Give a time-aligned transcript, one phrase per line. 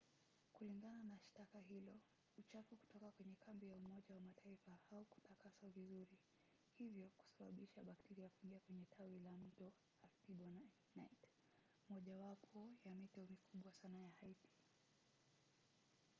[0.53, 1.99] kulingana na shtaka hilo
[2.37, 6.17] uchafu kutoka kwenye kambi ya umoja wa mataifa haukutakaswa vizuri
[6.77, 9.71] hivyo kusababisha bakteria kuingia kwenye tawi la mto
[10.03, 10.71] artibonite
[11.89, 14.49] mojawapo ya mito mikubwa sana ya haiti